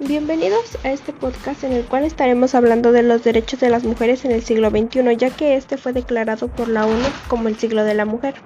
Bienvenidos 0.00 0.78
a 0.84 0.92
este 0.92 1.12
podcast 1.12 1.64
en 1.64 1.72
el 1.72 1.84
cual 1.84 2.04
estaremos 2.04 2.54
hablando 2.54 2.92
de 2.92 3.02
los 3.02 3.24
derechos 3.24 3.58
de 3.58 3.68
las 3.68 3.82
mujeres 3.82 4.24
en 4.24 4.30
el 4.30 4.44
siglo 4.44 4.70
XXI, 4.70 5.16
ya 5.16 5.30
que 5.30 5.56
este 5.56 5.76
fue 5.76 5.92
declarado 5.92 6.46
por 6.46 6.68
la 6.68 6.86
ONU 6.86 7.04
como 7.26 7.48
el 7.48 7.58
siglo 7.58 7.82
de 7.82 7.94
la 7.94 8.04
mujer. 8.04 8.36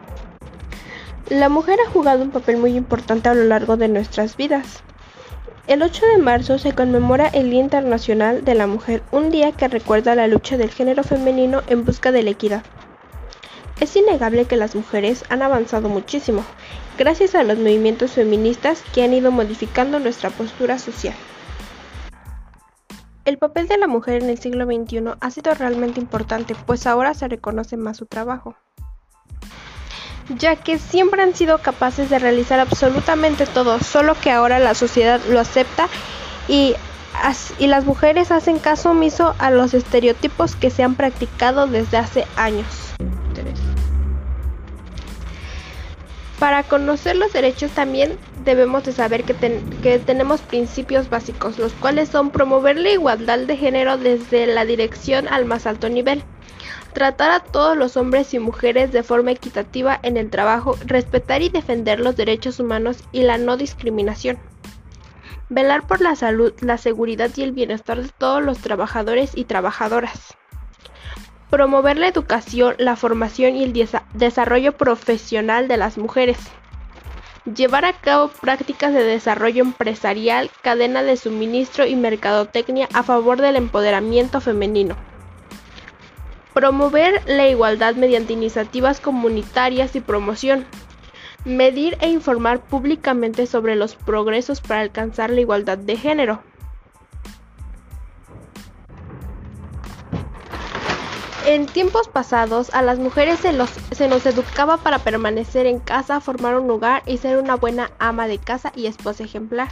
La 1.29 1.51
mujer 1.51 1.79
ha 1.87 1.91
jugado 1.91 2.23
un 2.23 2.31
papel 2.31 2.57
muy 2.57 2.75
importante 2.75 3.29
a 3.29 3.35
lo 3.35 3.45
largo 3.45 3.77
de 3.77 3.89
nuestras 3.89 4.39
vidas. 4.39 4.83
El 5.67 5.83
8 5.83 6.07
de 6.17 6.23
marzo 6.23 6.59
se 6.59 6.73
conmemora 6.73 7.29
el 7.29 7.51
Día 7.51 7.61
Internacional 7.61 8.47
de 8.47 8.55
la 8.55 8.67
Mujer, 8.67 9.03
un 9.13 9.31
día 9.31 9.53
que 9.53 9.69
recuerda 9.69 10.15
la 10.15 10.29
lucha 10.29 10.57
del 10.57 10.71
género 10.71 11.05
femenino 11.05 11.61
en 11.67 11.85
busca 11.85 12.13
de 12.13 12.23
la 12.23 12.31
equidad. 12.31 12.63
Es 13.79 13.95
innegable 13.95 14.47
que 14.47 14.57
las 14.57 14.75
mujeres 14.75 15.27
han 15.29 15.43
avanzado 15.43 15.91
muchísimo, 15.91 16.47
gracias 16.97 17.35
a 17.35 17.43
los 17.43 17.59
movimientos 17.59 18.13
feministas 18.13 18.83
que 18.95 19.03
han 19.03 19.13
ido 19.13 19.31
modificando 19.31 19.99
nuestra 19.99 20.31
postura 20.31 20.79
social. 20.79 21.15
El 23.25 23.39
papel 23.39 23.69
de 23.69 23.79
la 23.79 23.87
mujer 23.87 24.21
en 24.21 24.31
el 24.31 24.39
siglo 24.39 24.67
XXI 24.67 25.15
ha 25.21 25.31
sido 25.31 25.55
realmente 25.55 26.01
importante, 26.01 26.57
pues 26.67 26.89
ahora 26.89 27.15
se 27.15 27.29
reconoce 27.29 27.77
más 27.77 27.97
su 27.97 28.07
trabajo, 28.07 28.57
ya 30.37 30.57
que 30.57 30.79
siempre 30.79 31.23
han 31.23 31.33
sido 31.33 31.59
capaces 31.59 32.11
de 32.11 32.19
realizar 32.19 32.59
absolutamente 32.59 33.47
todo, 33.47 33.79
solo 33.79 34.17
que 34.21 34.33
ahora 34.33 34.59
la 34.59 34.75
sociedad 34.75 35.21
lo 35.29 35.39
acepta 35.39 35.89
y, 36.49 36.75
y 37.61 37.67
las 37.69 37.85
mujeres 37.85 38.33
hacen 38.33 38.59
caso 38.59 38.91
omiso 38.91 39.37
a 39.39 39.53
los 39.53 39.73
estereotipos 39.73 40.57
que 40.57 40.71
se 40.71 40.83
han 40.83 40.97
practicado 40.97 41.69
desde 41.69 41.99
hace 41.99 42.27
años. 42.35 42.67
Para 46.43 46.65
conocer 46.65 47.15
los 47.15 47.33
derechos 47.33 47.71
también 47.71 48.19
debemos 48.45 48.83
de 48.83 48.91
saber 48.91 49.23
que, 49.23 49.33
que, 49.81 50.01
tenemos 50.01 50.41
principios 50.41 51.09
básicos, 51.09 51.57
los 51.57 51.73
cuales 51.75 52.09
son 52.09 52.31
promover 52.31 52.77
la 52.79 52.91
igualdad 52.91 53.39
de 53.39 53.57
género 53.57 53.97
desde 53.97 54.49
la 54.49 54.65
dirección 54.65 55.29
al 55.29 55.45
más 55.45 55.69
alto 55.69 55.89
nivel, 55.89 56.25
tratar 56.95 57.31
a 57.31 57.39
todos 57.39 57.77
los 57.77 57.97
hombres 57.97 58.35
y 58.35 58.41
mujeres 58.41 58.91
de 58.91 59.05
forma 59.05 59.31
equitativa 59.31 60.01
en 60.03 60.17
el 60.17 60.31
trabajo, 60.31 60.77
respetar 60.85 61.43
y 61.43 61.49
defender 61.49 62.01
los 62.01 62.17
derechos 62.17 62.59
humanos 62.59 63.05
y 63.13 63.23
la 63.23 63.39
no 63.39 63.57
discriminación, 63.57 64.37
velar 65.49 65.87
por 65.87 66.01
la 66.01 66.17
salud, 66.17 66.53
la 66.61 66.77
seguridad 66.77 67.31
y 67.37 67.45
el 67.45 67.53
bienestar 67.53 68.03
de 68.03 68.09
todos 68.19 68.43
los 68.43 68.59
trabajadores 68.59 69.31
y 69.37 69.45
trabajadoras 69.45 70.37
promover 71.53 71.99
la 71.99 72.09
educación, 72.09 72.75
la 72.79 72.97
formación 72.97 73.57
y 73.57 73.65
el 73.65 73.89
desarrollo 74.15 74.73
profesional 74.73 75.69
de 75.69 75.77
las 75.77 75.99
mujeres, 75.99 76.39
llevar 77.45 77.85
a 77.85 77.93
cabo 77.93 78.29
prácticas 78.29 78.95
de 78.95 79.05
desarrollo 79.05 79.63
empresarial, 79.63 80.51
cadena 80.63 81.03
de 81.03 81.19
suministro 81.19 81.85
y 81.85 81.95
mercadotecnia 81.95 82.89
a 82.95 83.03
favor 83.03 83.43
del 83.43 83.57
empoderamiento 83.57 84.41
femenino. 84.41 84.97
Promover 86.55 87.21
la 87.27 87.47
igualdad 87.47 87.97
mediante 87.97 88.33
iniciativas 88.33 89.01
comunitarias 89.01 89.95
y 89.95 90.01
promoción. 90.01 90.65
Medir 91.45 91.99
e 92.01 92.09
informar 92.09 92.61
públicamente 92.61 93.47
sobre 93.47 93.77
los 93.77 93.95
progresos 93.95 94.63
para 94.63 94.81
alcanzar 94.81 95.29
la 95.29 95.43
igualdad 95.43 95.77
de 95.77 95.99
género. 95.99 96.43
En 101.53 101.67
tiempos 101.67 102.09
pasados 102.09 102.73
a 102.73 102.81
las 102.81 102.99
mujeres 102.99 103.41
se, 103.41 103.53
nos 103.53 104.25
educaba 104.25 104.79
para 104.79 105.01
permanecer 105.01 105.67
en 105.67 105.81
casa, 105.81 106.23
formar 106.23 106.59
un 106.59 106.71
hogar 106.71 107.03
y 107.05 107.19
ser 107.19 107.37
una 107.37 107.57
buena 107.57 107.91
ama 107.99 108.27
de 108.27 108.39
casa 108.39 108.73
y 108.75 108.87
esposa 108.87 109.25
ejemplar. 109.25 109.69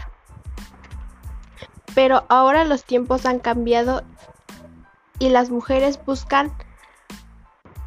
Pero 1.95 2.25
ahora 2.29 2.65
los 2.65 2.85
tiempos 2.85 3.25
han 3.25 3.39
cambiado 3.39 4.03
y 5.19 5.31
las 5.31 5.49
mujeres 5.49 5.99
buscan 6.05 6.53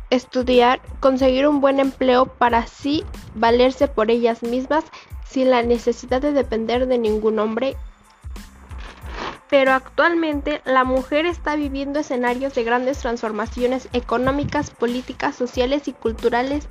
estudiar, 0.09 0.81
conseguir 0.99 1.47
un 1.47 1.61
buen 1.61 1.79
empleo 1.79 2.25
para 2.25 2.57
así 2.57 3.05
valerse 3.35 3.87
por 3.87 4.09
ellas 4.09 4.41
mismas 4.41 4.85
sin 5.23 5.51
la 5.51 5.61
necesidad 5.61 6.19
de 6.19 6.31
depender 6.31 6.87
de 6.87 6.97
ningún 6.97 7.37
hombre 7.37 7.77
pero 9.53 9.73
actualmente 9.73 10.63
la 10.65 10.83
mujer 10.83 11.27
está 11.27 11.55
viviendo 11.55 11.99
escenarios 11.99 12.55
de 12.55 12.63
grandes 12.63 12.97
transformaciones 12.97 13.87
económicas, 13.93 14.71
políticas, 14.71 15.35
sociales 15.35 15.87
y 15.87 15.93
culturales. 15.93 16.67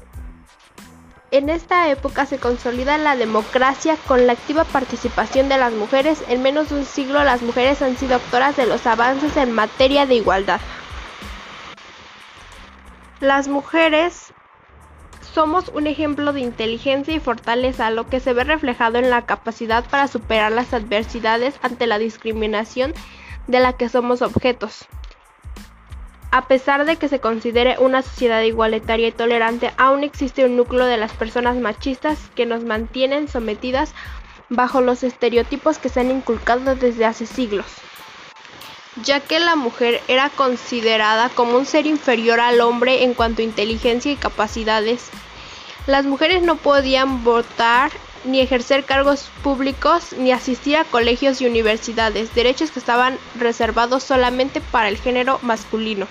En 1.30 1.48
esta 1.48 1.88
época 1.90 2.26
se 2.26 2.38
consolida 2.38 2.98
la 2.98 3.14
democracia 3.14 3.96
con 4.08 4.26
la 4.26 4.32
activa 4.32 4.64
participación 4.64 5.48
de 5.48 5.58
las 5.58 5.72
mujeres. 5.72 6.24
En 6.26 6.42
menos 6.42 6.70
de 6.70 6.74
un 6.80 6.84
siglo 6.84 7.22
las 7.22 7.40
mujeres 7.40 7.80
han 7.82 7.96
sido 7.96 8.16
autoras 8.16 8.56
de 8.56 8.66
los 8.66 8.84
avances 8.84 9.36
en 9.36 9.52
materia 9.52 10.04
de 10.04 10.16
igualdad. 10.16 10.60
Las 13.20 13.46
mujeres 13.46 14.34
somos 15.32 15.70
un 15.70 15.86
ejemplo 15.86 16.32
de 16.32 16.40
inteligencia 16.40 17.14
y 17.14 17.20
fortaleza, 17.20 17.90
lo 17.90 18.06
que 18.08 18.20
se 18.20 18.32
ve 18.32 18.44
reflejado 18.44 18.98
en 18.98 19.10
la 19.10 19.24
capacidad 19.24 19.84
para 19.88 20.08
superar 20.08 20.52
las 20.52 20.74
adversidades 20.74 21.54
ante 21.62 21.86
la 21.86 21.98
discriminación 21.98 22.92
de 23.46 23.60
la 23.60 23.72
que 23.72 23.88
somos 23.88 24.22
objetos. 24.22 24.86
A 26.30 26.48
pesar 26.48 26.84
de 26.84 26.96
que 26.96 27.08
se 27.08 27.20
considere 27.20 27.76
una 27.78 28.02
sociedad 28.02 28.42
igualitaria 28.42 29.08
y 29.08 29.12
tolerante, 29.12 29.72
aún 29.76 30.02
existe 30.04 30.44
un 30.44 30.56
núcleo 30.56 30.86
de 30.86 30.96
las 30.96 31.12
personas 31.12 31.56
machistas 31.56 32.18
que 32.34 32.46
nos 32.46 32.64
mantienen 32.64 33.28
sometidas 33.28 33.94
bajo 34.48 34.80
los 34.80 35.02
estereotipos 35.02 35.78
que 35.78 35.88
se 35.88 36.00
han 36.00 36.10
inculcado 36.10 36.74
desde 36.74 37.04
hace 37.04 37.26
siglos 37.26 37.66
ya 38.96 39.20
que 39.20 39.38
la 39.38 39.56
mujer 39.56 40.02
era 40.08 40.28
considerada 40.30 41.28
como 41.30 41.56
un 41.56 41.66
ser 41.66 41.86
inferior 41.86 42.40
al 42.40 42.60
hombre 42.60 43.04
en 43.04 43.14
cuanto 43.14 43.42
a 43.42 43.44
inteligencia 43.44 44.12
y 44.12 44.16
capacidades. 44.16 45.08
Las 45.86 46.04
mujeres 46.04 46.42
no 46.42 46.56
podían 46.56 47.24
votar 47.24 47.90
ni 48.24 48.40
ejercer 48.40 48.84
cargos 48.84 49.30
públicos 49.42 50.12
ni 50.16 50.30
asistir 50.30 50.76
a 50.76 50.84
colegios 50.84 51.40
y 51.40 51.46
universidades, 51.46 52.34
derechos 52.34 52.70
que 52.70 52.78
estaban 52.78 53.18
reservados 53.38 54.02
solamente 54.04 54.60
para 54.60 54.88
el 54.88 54.96
género 54.96 55.38
masculino. 55.42 56.06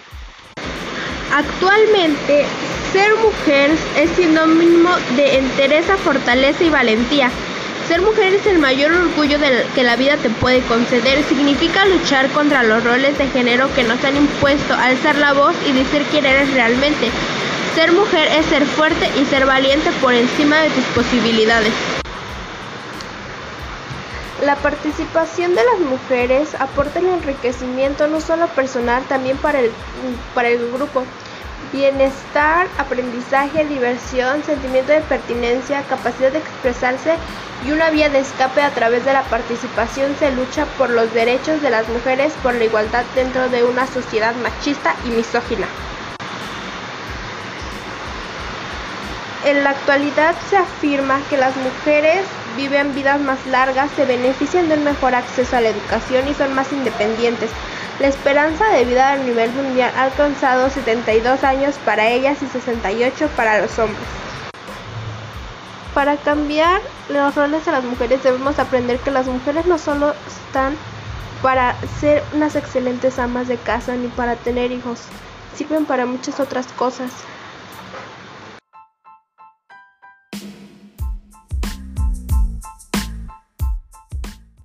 Actualmente, 1.34 2.46
ser 2.92 3.16
mujer 3.16 3.72
es 3.96 4.10
sinónimo 4.18 4.90
de 5.16 5.38
entereza, 5.38 5.96
fortaleza 5.96 6.64
y 6.64 6.70
valentía. 6.70 7.32
Ser 7.92 8.02
mujer 8.04 8.34
es 8.36 8.48
el 8.48 8.58
mayor 8.58 8.94
orgullo 8.94 9.38
que 9.76 9.84
la 9.84 9.98
vida 9.98 10.16
te 10.16 10.30
puede 10.30 10.62
conceder. 10.62 11.26
Significa 11.26 11.84
luchar 11.84 12.30
contra 12.30 12.64
los 12.64 12.82
roles 12.86 13.18
de 13.18 13.28
género 13.28 13.68
que 13.76 13.84
nos 13.84 14.02
han 14.06 14.16
impuesto, 14.16 14.74
alzar 14.74 15.18
la 15.18 15.34
voz 15.34 15.54
y 15.68 15.74
decir 15.74 16.02
quién 16.10 16.26
eres 16.26 16.54
realmente. 16.54 17.12
Ser 17.76 17.92
mujer 17.92 18.30
es 18.30 18.46
ser 18.46 18.66
fuerte 18.66 19.10
y 19.20 19.26
ser 19.26 19.46
valiente 19.46 19.90
por 20.02 20.14
encima 20.14 20.62
de 20.62 20.70
tus 20.70 20.86
posibilidades. 20.96 21.74
La 24.46 24.56
participación 24.56 25.54
de 25.54 25.62
las 25.66 25.80
mujeres 25.82 26.56
aporta 26.62 27.00
el 27.00 27.08
enriquecimiento 27.08 28.08
no 28.08 28.22
solo 28.22 28.48
personal, 28.48 29.04
también 29.10 29.36
para 29.36 29.60
el, 29.60 29.70
para 30.34 30.48
el 30.48 30.72
grupo. 30.72 31.04
Bienestar, 31.72 32.68
aprendizaje, 32.78 33.66
diversión, 33.66 34.44
sentimiento 34.44 34.92
de 34.92 35.02
pertinencia, 35.02 35.84
capacidad 35.84 36.32
de 36.32 36.40
expresarse 36.40 37.16
y 37.66 37.72
una 37.72 37.90
vía 37.92 38.10
de 38.10 38.20
escape 38.20 38.62
a 38.62 38.72
través 38.72 39.06
de 39.06 39.14
la 39.14 39.24
participación 39.24 40.16
se 40.20 40.32
lucha 40.32 40.66
por 40.78 40.90
los 40.90 41.14
derechos 41.14 41.62
de 41.62 41.70
las 41.70 41.88
mujeres, 41.88 42.34
por 42.44 42.56
la 42.56 42.66
igualdad 42.66 43.06
dentro 43.16 43.48
de 43.50 43.64
una 43.64 43.88
sociedad 43.88 44.36
machista 44.36 44.96
y 45.06 45.10
misógina. 45.10 45.68
En 49.46 49.64
la 49.64 49.72
actualidad 49.72 50.36
se 50.50 50.58
afirma 50.58 51.20
que 51.30 51.38
las 51.38 51.56
mujeres 51.56 52.26
viven 52.58 52.94
vidas 52.94 53.20
más 53.20 53.44
largas, 53.48 53.90
se 53.96 54.06
benefician 54.06 54.70
de 54.70 54.76
un 54.76 54.84
mejor 54.84 55.16
acceso 55.16 55.56
a 55.56 55.62
la 55.62 55.70
educación 55.70 56.28
y 56.28 56.34
son 56.34 56.54
más 56.54 56.72
independientes. 56.72 57.50
La 58.02 58.08
esperanza 58.08 58.68
de 58.70 58.84
vida 58.84 59.12
a 59.12 59.18
nivel 59.18 59.52
mundial 59.52 59.94
ha 59.96 60.06
alcanzado 60.06 60.72
72 60.72 61.44
años 61.44 61.76
para 61.86 62.10
ellas 62.10 62.42
y 62.42 62.48
68 62.48 63.30
para 63.36 63.62
los 63.62 63.78
hombres. 63.78 64.02
Para 65.94 66.18
cambiar 66.18 66.82
los 67.10 67.36
roles 67.36 67.64
de 67.64 67.72
las 67.72 67.84
mujeres 67.84 68.24
debemos 68.24 68.58
aprender 68.58 68.98
que 69.02 69.12
las 69.12 69.28
mujeres 69.28 69.68
no 69.68 69.78
solo 69.78 70.16
están 70.26 70.76
para 71.44 71.76
ser 72.00 72.24
unas 72.34 72.56
excelentes 72.56 73.20
amas 73.20 73.48
de 73.48 73.58
casa 73.58 73.94
ni 73.94 74.08
para 74.08 74.36
tener 74.36 74.72
hijos, 74.72 75.02
sirven 75.56 75.86
para 75.86 76.08
muchas 76.08 76.40
otras 76.40 76.66
cosas. 76.74 77.12